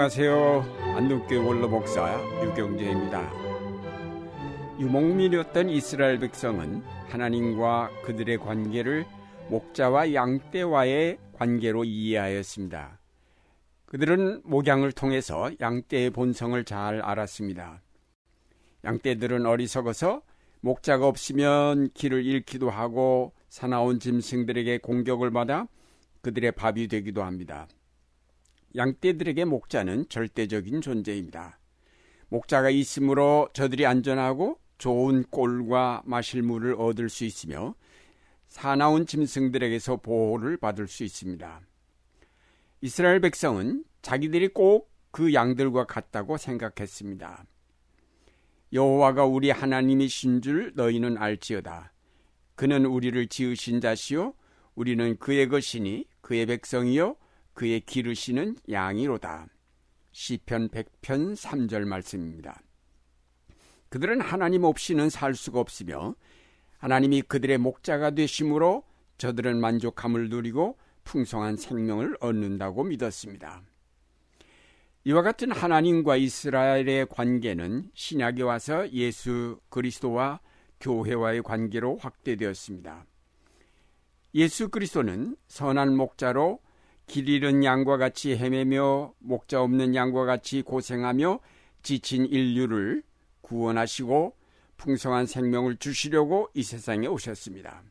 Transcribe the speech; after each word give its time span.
안녕하세요. 0.00 0.94
안동교회 0.96 1.46
원로 1.46 1.68
목사 1.68 2.18
유경재입니다. 2.42 3.30
유목민이었던 4.78 5.68
이스라엘 5.68 6.18
백성은 6.18 6.82
하나님과 7.10 7.90
그들의 8.04 8.38
관계를 8.38 9.04
목자와 9.50 10.14
양떼와의 10.14 11.18
관계로 11.34 11.84
이해하였습니다. 11.84 12.98
그들은 13.84 14.40
목양을 14.46 14.92
통해서 14.92 15.50
양떼의 15.60 16.08
본성을 16.12 16.64
잘 16.64 17.02
알았습니다. 17.02 17.82
양떼들은 18.84 19.44
어리석어서 19.44 20.22
목자가 20.60 21.06
없으면 21.08 21.90
길을 21.92 22.24
잃기도 22.24 22.70
하고 22.70 23.34
사나운 23.50 24.00
짐승들에게 24.00 24.78
공격을 24.78 25.30
받아 25.30 25.68
그들의 26.22 26.52
밥이 26.52 26.88
되기도 26.88 27.22
합니다. 27.22 27.68
양떼들에게 28.76 29.44
목자는 29.44 30.08
절대적인 30.08 30.80
존재입니다. 30.80 31.58
목자가 32.28 32.70
있으므로 32.70 33.48
저들이 33.52 33.86
안전하고 33.86 34.58
좋은 34.78 35.24
꼴과 35.30 36.02
마실 36.06 36.42
물을 36.42 36.74
얻을 36.78 37.08
수 37.08 37.24
있으며 37.24 37.74
사나운 38.46 39.06
짐승들에게서 39.06 39.96
보호를 39.98 40.56
받을 40.56 40.86
수 40.88 41.04
있습니다. 41.04 41.60
이스라엘 42.80 43.20
백성은 43.20 43.84
자기들이 44.02 44.48
꼭 44.48 44.90
그 45.10 45.34
양들과 45.34 45.86
같다고 45.86 46.36
생각했습니다. 46.36 47.44
여호와가 48.72 49.24
우리 49.24 49.50
하나님이신 49.50 50.42
줄 50.42 50.72
너희는 50.76 51.18
알지어다. 51.18 51.92
그는 52.54 52.86
우리를 52.86 53.26
지으신 53.26 53.80
자시요 53.80 54.34
우리는 54.74 55.16
그의 55.18 55.48
것이니 55.48 56.06
그의 56.20 56.46
백성이요 56.46 57.16
그의 57.54 57.80
기르시는 57.80 58.56
양이로다. 58.70 59.48
시편 60.12 60.68
100편 60.68 61.36
3절 61.36 61.84
말씀입니다. 61.84 62.60
그들은 63.88 64.20
하나님 64.20 64.64
없이는 64.64 65.10
살 65.10 65.34
수가 65.34 65.60
없으며 65.60 66.14
하나님이 66.78 67.22
그들의 67.22 67.58
목자가 67.58 68.10
되심으로 68.10 68.84
저들은 69.18 69.60
만족함을 69.60 70.30
누리고 70.30 70.78
풍성한 71.04 71.56
생명을 71.56 72.16
얻는다고 72.20 72.84
믿었습니다. 72.84 73.62
이와 75.04 75.22
같은 75.22 75.50
하나님과 75.50 76.16
이스라엘의 76.16 77.06
관계는 77.08 77.90
신약에 77.94 78.42
와서 78.42 78.90
예수 78.92 79.58
그리스도와 79.70 80.40
교회와의 80.80 81.42
관계로 81.42 81.96
확대되었습니다. 81.96 83.06
예수 84.34 84.68
그리스도는 84.68 85.36
선한 85.48 85.96
목자로 85.96 86.60
길 87.10 87.28
잃은 87.28 87.64
양과 87.64 87.96
같이 87.96 88.36
헤매며 88.36 89.14
목자 89.18 89.60
없는 89.62 89.96
양과 89.96 90.26
같이 90.26 90.62
고생하며 90.62 91.40
지친 91.82 92.24
인류를 92.24 93.02
구원하시고 93.40 94.36
풍성한 94.76 95.26
생명을 95.26 95.78
주시려고 95.78 96.50
이 96.54 96.62
세상에 96.62 97.08
오셨습니다. 97.08 97.82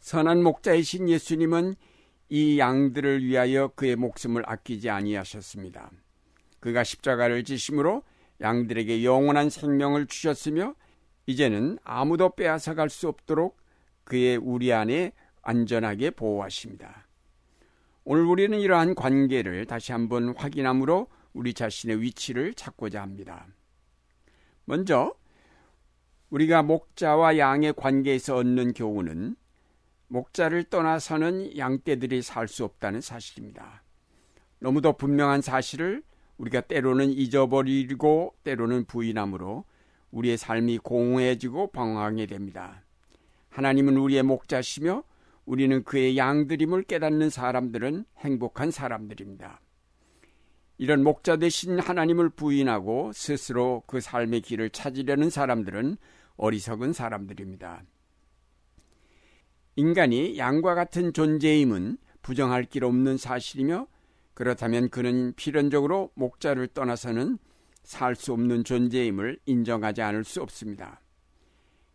선한 0.00 0.42
목자이신 0.42 1.08
예수님은 1.08 1.74
이 2.28 2.58
양들을 2.58 3.24
위하여 3.24 3.68
그의 3.68 3.96
목숨을 3.96 4.42
아끼지 4.44 4.90
아니하셨습니다. 4.90 5.90
그가 6.60 6.84
십자가를 6.84 7.42
지심으로 7.42 8.02
양들에게 8.42 9.02
영원한 9.02 9.48
생명을 9.48 10.08
주셨으며 10.08 10.74
이제는 11.24 11.78
아무도 11.84 12.34
빼앗아 12.34 12.74
갈 12.74 12.90
수 12.90 13.08
없도록 13.08 13.56
그의 14.04 14.36
우리 14.36 14.74
안에 14.74 15.12
안전하게 15.40 16.10
보호하십니다. 16.10 17.01
오늘 18.04 18.24
우리는 18.24 18.58
이러한 18.58 18.94
관계를 18.94 19.66
다시 19.66 19.92
한번 19.92 20.34
확인함으로 20.36 21.06
우리 21.32 21.54
자신의 21.54 22.00
위치를 22.02 22.54
찾고자 22.54 23.00
합니다. 23.00 23.46
먼저 24.64 25.14
우리가 26.30 26.62
목자와 26.62 27.38
양의 27.38 27.74
관계에서 27.74 28.36
얻는 28.36 28.72
교훈은 28.72 29.36
목자를 30.08 30.64
떠나서는 30.64 31.56
양떼들이 31.56 32.22
살 32.22 32.48
수 32.48 32.64
없다는 32.64 33.00
사실입니다. 33.00 33.82
너무도 34.58 34.94
분명한 34.94 35.40
사실을 35.40 36.02
우리가 36.38 36.62
때로는 36.62 37.10
잊어버리고 37.10 38.34
때로는 38.42 38.84
부인함으로 38.86 39.64
우리의 40.10 40.36
삶이 40.36 40.78
공허해지고 40.78 41.70
방황하게 41.70 42.26
됩니다. 42.26 42.82
하나님은 43.50 43.96
우리의 43.96 44.22
목자시며 44.22 45.04
우리는 45.44 45.82
그의 45.84 46.16
양들임을 46.16 46.84
깨닫는 46.84 47.30
사람들은 47.30 48.04
행복한 48.18 48.70
사람들입니다. 48.70 49.60
이런 50.78 51.02
목자 51.02 51.36
대신 51.36 51.78
하나님을 51.78 52.30
부인하고 52.30 53.12
스스로 53.12 53.82
그 53.86 54.00
삶의 54.00 54.40
길을 54.40 54.70
찾으려는 54.70 55.30
사람들은 55.30 55.96
어리석은 56.36 56.92
사람들입니다. 56.92 57.82
인간이 59.76 60.38
양과 60.38 60.74
같은 60.74 61.12
존재임은 61.12 61.98
부정할 62.20 62.64
길 62.64 62.84
없는 62.84 63.16
사실이며 63.16 63.86
그렇다면 64.34 64.90
그는 64.90 65.34
필연적으로 65.34 66.10
목자를 66.14 66.68
떠나서는 66.68 67.38
살 67.82 68.14
수 68.14 68.32
없는 68.32 68.64
존재임을 68.64 69.38
인정하지 69.44 70.02
않을 70.02 70.24
수 70.24 70.40
없습니다. 70.40 71.00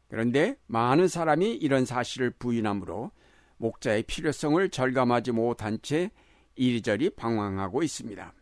그런데 0.10 0.58
많은 0.68 1.08
사람이 1.08 1.54
이런 1.56 1.86
사실을 1.86 2.30
부인하므로 2.32 3.12
목자의 3.58 4.04
필요성을 4.04 4.70
절감하지 4.70 5.32
못한 5.32 5.80
채 5.82 6.12
이리저리 6.56 7.12
방황하고 7.12 7.84
있습니다. 7.84 8.34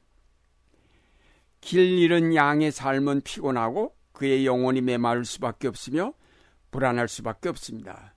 길 1.61 1.97
잃은 1.97 2.35
양의 2.35 2.71
삶은 2.71 3.21
피곤하고 3.21 3.95
그의 4.11 4.45
영혼이 4.45 4.81
메마를 4.81 5.25
수밖에 5.25 5.67
없으며 5.67 6.13
불안할 6.71 7.07
수밖에 7.07 7.49
없습니다. 7.49 8.15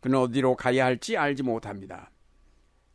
그는 0.00 0.18
어디로 0.18 0.56
가야 0.56 0.86
할지 0.86 1.16
알지 1.16 1.42
못합니다. 1.42 2.10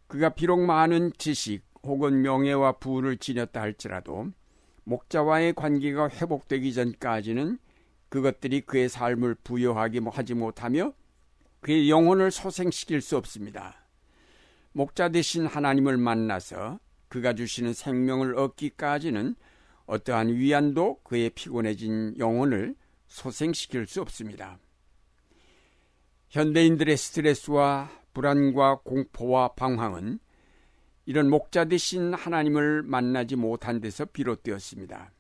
그가 0.07 0.29
비록 0.29 0.59
많은 0.59 1.12
지식 1.18 1.63
혹은 1.84 2.22
명예와 2.22 2.74
부를 2.74 3.18
지녔다 3.18 3.62
할지라도 3.62 4.31
목자와의 4.84 5.53
관계가 5.53 6.09
회복되기 6.09 6.74
전까지는 6.74 7.59
그것들이 8.09 8.62
그의 8.62 8.90
삶을 8.90 9.35
부여하게 9.35 10.01
하지 10.12 10.34
못하며 10.34 10.94
그의 11.65 11.89
영혼을 11.89 12.29
소생시킬 12.29 13.01
수 13.01 13.17
없습니다. 13.17 13.87
목자 14.71 15.09
대신 15.09 15.47
하나님을 15.47 15.97
만나서 15.97 16.79
그가 17.07 17.33
주시는 17.33 17.73
생명을 17.73 18.37
얻기까지는 18.37 19.33
어떠한 19.87 20.35
위안도 20.35 20.99
그의 21.01 21.31
피곤해진 21.31 22.19
영혼을 22.19 22.75
소생시킬 23.07 23.87
수 23.87 23.99
없습니다. 24.03 24.59
현대인들의 26.29 26.95
스트레스와 26.95 27.89
불안과 28.13 28.81
공포와 28.83 29.55
방황은 29.55 30.19
이런 31.07 31.31
목자 31.31 31.65
대신 31.65 32.13
하나님을 32.13 32.83
만나지 32.83 33.35
못한 33.35 33.81
데서 33.81 34.05
비롯되었습니다. 34.05 35.11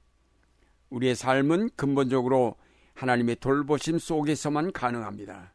우리의 0.91 1.15
삶은 1.15 1.71
근본적으로 1.75 2.55
하나님의 2.93 3.37
돌보심 3.37 3.97
속에서만 3.97 4.73
가능합니다. 4.73 5.54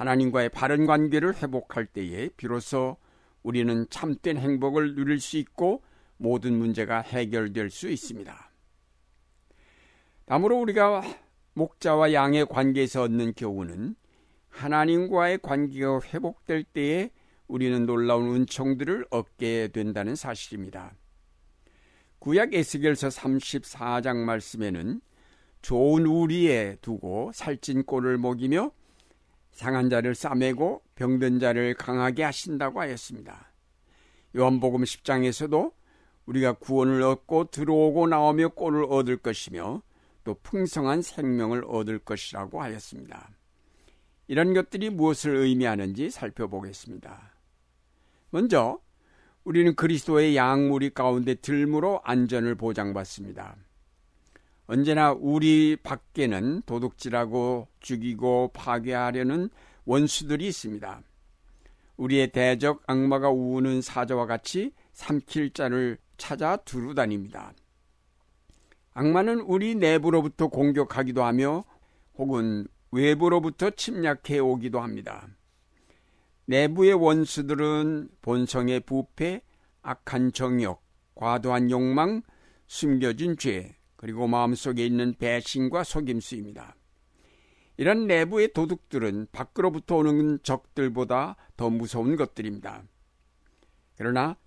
하나님과의 0.00 0.48
바른 0.48 0.86
관계를 0.86 1.34
회복할 1.42 1.84
때에 1.84 2.30
비로소 2.38 2.96
우리는 3.42 3.86
참된 3.90 4.38
행복을 4.38 4.94
누릴 4.94 5.20
수 5.20 5.36
있고 5.36 5.82
모든 6.16 6.54
문제가 6.54 7.02
해결될 7.02 7.68
수 7.68 7.90
있습니다. 7.90 8.50
다음으로 10.24 10.58
우리가 10.58 11.02
목자와 11.52 12.14
양의 12.14 12.46
관계에서 12.46 13.02
얻는 13.02 13.34
교훈은 13.34 13.94
하나님과의 14.48 15.40
관계가 15.42 16.00
회복될 16.00 16.64
때에 16.64 17.10
우리는 17.46 17.84
놀라운 17.84 18.34
은총들을 18.36 19.06
얻게 19.10 19.68
된다는 19.68 20.14
사실입니다. 20.14 20.94
구약 22.20 22.54
에스겔서 22.54 23.08
34장 23.08 24.16
말씀에는 24.16 25.02
좋은 25.60 26.06
우리에 26.06 26.76
두고 26.80 27.32
살찐 27.34 27.84
꼴을 27.84 28.16
먹이며 28.16 28.72
상한 29.60 29.90
자를 29.90 30.14
싸매고 30.14 30.80
병든 30.94 31.38
자를 31.38 31.74
강하게 31.74 32.22
하신다고 32.22 32.80
하였습니다. 32.80 33.52
요한복음 34.34 34.84
10장에서도 34.84 35.74
우리가 36.24 36.54
구원을 36.54 37.02
얻고 37.02 37.50
들어오고 37.50 38.06
나오며 38.06 38.48
꼴을 38.48 38.86
얻을 38.88 39.18
것이며 39.18 39.82
또 40.24 40.34
풍성한 40.42 41.02
생명을 41.02 41.66
얻을 41.66 41.98
것이라고 41.98 42.62
하였습니다. 42.62 43.28
이런 44.28 44.54
것들이 44.54 44.88
무엇을 44.88 45.36
의미하는지 45.36 46.08
살펴보겠습니다. 46.08 47.34
먼저 48.30 48.80
우리는 49.44 49.74
그리스도의 49.74 50.36
양무리 50.36 50.88
가운데 50.88 51.34
들므로 51.34 52.00
안전을 52.04 52.54
보장받습니다. 52.54 53.56
언제나 54.70 55.10
우리 55.10 55.74
밖에는 55.82 56.62
도둑질하고 56.64 57.66
죽이고 57.80 58.52
파괴하려는 58.54 59.50
원수들이 59.84 60.46
있습니다. 60.46 61.02
우리의 61.96 62.30
대적 62.30 62.84
악마가 62.86 63.30
우는 63.30 63.82
사자와 63.82 64.26
같이 64.26 64.70
삼킬 64.92 65.54
자를 65.54 65.98
찾아 66.18 66.54
두루 66.54 66.94
다닙니다. 66.94 67.52
악마는 68.94 69.40
우리 69.40 69.74
내부로부터 69.74 70.46
공격하기도 70.46 71.24
하며 71.24 71.64
혹은 72.16 72.68
외부로부터 72.92 73.70
침략해 73.70 74.38
오기도 74.38 74.80
합니다. 74.80 75.26
내부의 76.44 76.92
원수들은 76.92 78.08
본성의 78.22 78.80
부패, 78.86 79.42
악한 79.82 80.32
정욕, 80.32 80.80
과도한 81.16 81.72
욕망, 81.72 82.22
숨겨진 82.68 83.36
죄, 83.36 83.79
그리고 84.00 84.26
마음속에 84.26 84.86
있는 84.86 85.12
배신과 85.12 85.84
속임수입니다. 85.84 86.74
이런 87.76 88.06
내부의 88.06 88.54
도둑들은 88.54 89.26
밖으로부터 89.30 89.96
오는 89.96 90.38
적들보다 90.42 91.36
더 91.58 91.68
무서운 91.68 92.16
것들입니다. 92.16 92.82
그러나 93.98 94.38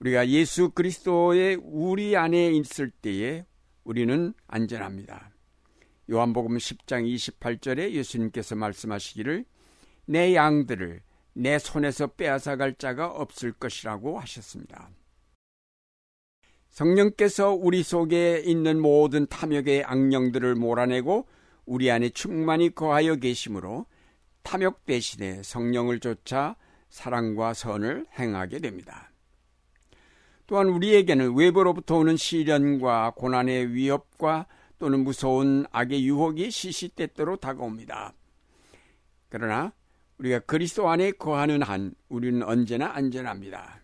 우리가 0.00 0.30
예수 0.30 0.70
그리스도의 0.70 1.58
우리 1.62 2.16
안에 2.16 2.50
있을 2.52 2.90
때에 2.90 3.44
우리는 3.84 4.32
안전합니다. 4.46 5.32
요한복음 6.10 6.56
10장 6.56 7.14
28절에 7.14 7.90
예수님께서 7.90 8.56
말씀하시기를 8.56 9.44
내 10.06 10.34
양들을 10.34 11.02
내 11.34 11.58
손에서 11.58 12.06
빼앗아갈 12.06 12.76
자가 12.76 13.08
없을 13.08 13.52
것이라고 13.52 14.18
하셨습니다. 14.18 14.88
성령께서 16.78 17.54
우리 17.54 17.82
속에 17.82 18.40
있는 18.44 18.80
모든 18.80 19.26
탐욕의 19.26 19.82
악령들을 19.82 20.54
몰아내고 20.54 21.26
우리 21.66 21.90
안에 21.90 22.10
충만히 22.10 22.72
거하여 22.72 23.16
계심으로 23.16 23.86
탐욕 24.44 24.86
대신에 24.86 25.42
성령을 25.42 25.98
쫓아 25.98 26.54
사랑과 26.88 27.52
선을 27.52 28.06
행하게 28.16 28.60
됩니다. 28.60 29.10
또한 30.46 30.68
우리에게는 30.68 31.34
외부로부터 31.34 31.96
오는 31.96 32.16
시련과 32.16 33.14
고난의 33.16 33.74
위협과 33.74 34.46
또는 34.78 35.02
무서운 35.02 35.66
악의 35.72 36.06
유혹이 36.06 36.52
시시때때로 36.52 37.38
다가옵니다. 37.38 38.12
그러나 39.28 39.72
우리가 40.18 40.38
그리스도 40.40 40.88
안에 40.88 41.10
거하는 41.10 41.60
한 41.60 41.92
우리는 42.08 42.40
언제나 42.44 42.92
안전합니다. 42.94 43.80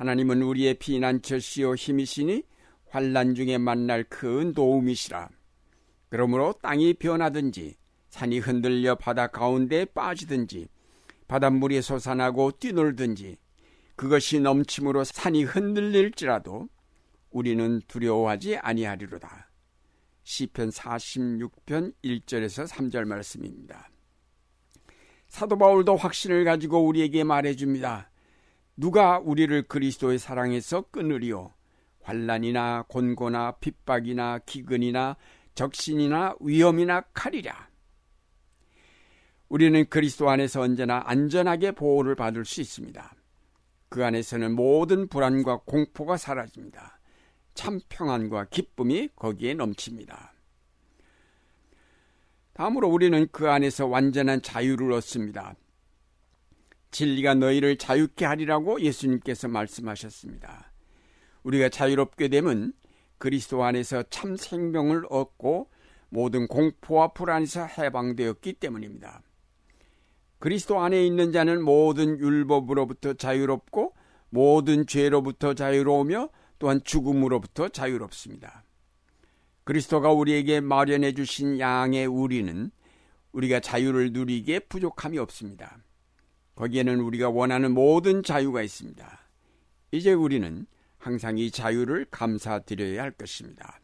하나님은 0.00 0.40
우리의 0.40 0.78
피난처시요 0.78 1.74
힘이시니 1.74 2.42
환란 2.88 3.34
중에 3.34 3.58
만날 3.58 4.02
큰 4.04 4.54
도움이시라. 4.54 5.28
그러므로 6.08 6.54
땅이 6.62 6.94
변하든지 6.94 7.76
산이 8.08 8.38
흔들려 8.38 8.94
바다 8.94 9.26
가운데 9.26 9.84
빠지든지 9.84 10.68
바닷물이 11.28 11.82
솟아나고 11.82 12.52
뛰놀든지 12.52 13.36
그것이 13.94 14.40
넘침으로 14.40 15.04
산이 15.04 15.44
흔들릴지라도 15.44 16.70
우리는 17.28 17.82
두려워하지 17.86 18.56
아니하리로다. 18.56 19.50
시편 20.22 20.70
46편 20.70 21.92
1절에서 22.02 22.66
3절 22.66 23.04
말씀입니다. 23.04 23.90
사도 25.28 25.58
바울도 25.58 25.96
확신을 25.96 26.44
가지고 26.44 26.86
우리에게 26.86 27.22
말해 27.22 27.54
줍니다. 27.54 28.09
누가 28.80 29.18
우리를 29.18 29.68
그리스도의 29.68 30.18
사랑에서 30.18 30.86
끊으리요? 30.90 31.52
환란이나 32.00 32.86
곤고나 32.88 33.58
핍박이나 33.58 34.38
기근이나 34.46 35.18
적신이나 35.54 36.36
위험이나 36.40 37.02
칼이랴. 37.12 37.68
우리는 39.50 39.84
그리스도 39.90 40.30
안에서 40.30 40.62
언제나 40.62 41.02
안전하게 41.04 41.72
보호를 41.72 42.14
받을 42.14 42.46
수 42.46 42.62
있습니다. 42.62 43.14
그 43.90 44.02
안에서는 44.02 44.56
모든 44.56 45.08
불안과 45.08 45.58
공포가 45.66 46.16
사라집니다. 46.16 47.00
참 47.52 47.80
평안과 47.90 48.46
기쁨이 48.46 49.10
거기에 49.14 49.52
넘칩니다. 49.52 50.32
다음으로 52.54 52.88
우리는 52.88 53.28
그 53.30 53.50
안에서 53.50 53.86
완전한 53.86 54.40
자유를 54.40 54.90
얻습니다. 54.92 55.54
진리가 56.90 57.34
너희를 57.34 57.76
자유케 57.76 58.24
하리라고 58.24 58.80
예수님께서 58.80 59.48
말씀하셨습니다. 59.48 60.72
우리가 61.42 61.68
자유롭게 61.68 62.28
되면 62.28 62.72
그리스도 63.18 63.64
안에서 63.64 64.02
참 64.10 64.36
생명을 64.36 65.04
얻고 65.10 65.70
모든 66.08 66.48
공포와 66.48 67.12
불안에서 67.12 67.66
해방되었기 67.66 68.54
때문입니다. 68.54 69.22
그리스도 70.38 70.80
안에 70.80 71.06
있는 71.06 71.32
자는 71.32 71.62
모든 71.62 72.18
율법으로부터 72.18 73.14
자유롭고 73.14 73.94
모든 74.30 74.86
죄로부터 74.86 75.54
자유로우며 75.54 76.30
또한 76.58 76.80
죽음으로부터 76.82 77.68
자유롭습니다. 77.68 78.64
그리스도가 79.64 80.12
우리에게 80.12 80.60
마련해 80.60 81.12
주신 81.12 81.60
양의 81.60 82.06
우리는 82.06 82.70
우리가 83.32 83.60
자유를 83.60 84.12
누리기에 84.12 84.60
부족함이 84.60 85.18
없습니다. 85.18 85.78
거기에는 86.54 87.00
우리가 87.00 87.30
원하는 87.30 87.72
모든 87.72 88.22
자유가 88.22 88.62
있습니다. 88.62 89.20
이제 89.92 90.12
우리는 90.12 90.66
항상 90.98 91.38
이 91.38 91.50
자유를 91.50 92.06
감사드려야 92.10 93.02
할 93.02 93.10
것입니다. 93.12 93.80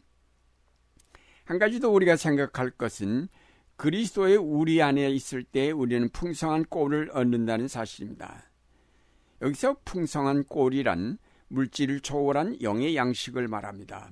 한 1.45 1.59
가지 1.59 1.81
더 1.81 1.89
우리가 1.91 2.17
생각할 2.17 2.71
것은 2.71 3.29
그리스도의 3.77 4.37
우리 4.37 4.83
안에 4.83 5.11
있을 5.11 5.45
때 5.45 5.71
우리는 5.71 6.09
풍성한 6.09 6.65
꼴을 6.65 7.11
얻는다는 7.13 7.69
사실입니다. 7.69 8.51
여기서 9.43 9.77
풍성한 9.85 10.45
꼴이란 10.45 11.19
물질을 11.49 12.01
초월한 12.01 12.63
영의 12.63 12.97
양식을 12.97 13.49
말합니다. 13.49 14.11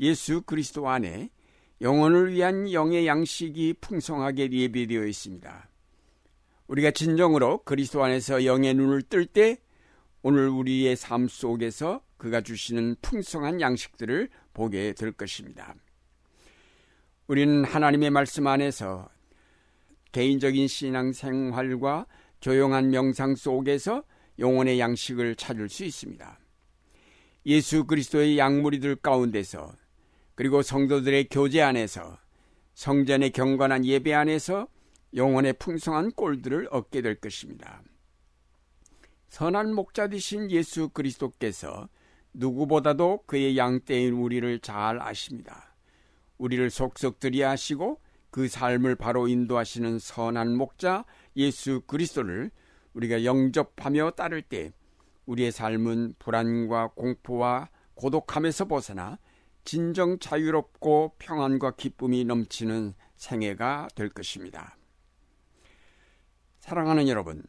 예수 0.00 0.42
그리스도 0.42 0.88
안에 0.88 1.30
영혼을 1.80 2.32
위한 2.32 2.70
영의 2.72 3.06
양식이 3.06 3.74
풍성하게 3.80 4.50
예비되어 4.50 5.06
있습니다. 5.06 5.68
우리가 6.68 6.90
진정으로 6.90 7.62
그리스도 7.64 8.02
안에서 8.02 8.44
영의 8.44 8.74
눈을 8.74 9.02
뜰 9.02 9.26
때 9.26 9.58
오늘 10.22 10.48
우리의 10.48 10.96
삶 10.96 11.28
속에서 11.28 12.02
그가 12.16 12.40
주시는 12.40 12.96
풍성한 13.02 13.60
양식들을 13.60 14.28
보게 14.54 14.92
될 14.92 15.12
것입니다. 15.12 15.74
우리는 17.28 17.64
하나님의 17.64 18.10
말씀 18.10 18.46
안에서 18.46 19.08
개인적인 20.12 20.66
신앙 20.66 21.12
생활과 21.12 22.06
조용한 22.40 22.90
명상 22.90 23.36
속에서 23.36 24.02
영혼의 24.38 24.80
양식을 24.80 25.36
찾을 25.36 25.68
수 25.68 25.84
있습니다. 25.84 26.38
예수 27.46 27.84
그리스도의 27.84 28.38
양무리들 28.38 28.96
가운데서 28.96 29.72
그리고 30.34 30.62
성도들의 30.62 31.28
교제 31.30 31.62
안에서 31.62 32.18
성전의 32.74 33.30
경건한 33.30 33.84
예배 33.84 34.12
안에서 34.12 34.68
영혼의 35.16 35.54
풍성한 35.54 36.12
꼴들을 36.12 36.68
얻게 36.70 37.00
될 37.00 37.16
것입니다. 37.16 37.82
선한 39.28 39.74
목자 39.74 40.08
되신 40.08 40.50
예수 40.50 40.90
그리스도께서 40.90 41.88
누구보다도 42.34 43.24
그의 43.26 43.56
양떼인 43.56 44.12
우리를 44.12 44.60
잘 44.60 45.00
아십니다. 45.00 45.74
우리를 46.38 46.68
속속들이 46.70 47.42
하시고 47.42 48.00
그 48.30 48.48
삶을 48.48 48.96
바로 48.96 49.28
인도하시는 49.28 49.98
선한 49.98 50.54
목자 50.56 51.06
예수 51.36 51.80
그리스도를 51.86 52.50
우리가 52.92 53.24
영접하며 53.24 54.12
따를 54.12 54.42
때 54.42 54.72
우리의 55.24 55.50
삶은 55.50 56.16
불안과 56.18 56.88
공포와 56.88 57.70
고독함에서 57.94 58.66
벗어나 58.66 59.18
진정 59.64 60.18
자유롭고 60.18 61.14
평안과 61.18 61.72
기쁨이 61.72 62.24
넘치는 62.24 62.94
생애가 63.16 63.88
될 63.94 64.10
것입니다. 64.10 64.75
사랑하는 66.66 67.06
여러분, 67.06 67.44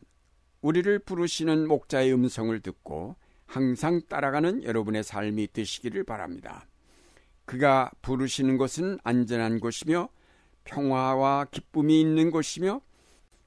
우리를 0.61 0.99
부르시는 0.99 1.67
목자의 1.67 2.13
음성을 2.13 2.59
듣고 2.59 3.15
항상 3.47 3.99
따라가는 4.07 4.63
여러분의 4.63 5.03
삶이 5.03 5.53
되시기를 5.53 6.03
바랍니다. 6.03 6.67
그가 7.45 7.89
부르시는 8.03 8.59
곳은 8.59 8.99
안전한 9.03 9.59
곳이며 9.59 10.09
평화와 10.65 11.45
기쁨이 11.45 11.99
있는 11.99 12.29
곳이며 12.29 12.81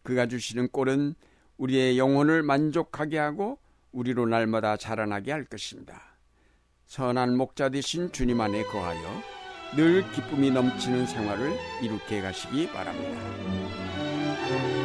그가 0.02 0.26
주시는 0.26 0.70
꼴은 0.70 1.14
우리의 1.58 1.98
영혼을 1.98 2.42
만족하게 2.42 3.18
하고 3.18 3.60
우리로 3.92 4.26
날마다 4.26 4.76
자라나게 4.76 5.30
할 5.30 5.44
것입니다. 5.44 6.16
선한 6.86 7.36
목자 7.36 7.68
되신 7.68 8.10
주님 8.10 8.40
안에 8.40 8.64
거하여 8.64 9.22
늘 9.76 10.02
기쁨이 10.10 10.50
넘치는 10.50 11.06
생활을 11.06 11.52
이룩해 11.80 12.22
가시기 12.22 12.66
바랍니다. 12.72 14.79